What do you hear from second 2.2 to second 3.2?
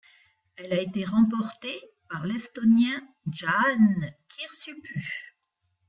l'Estonien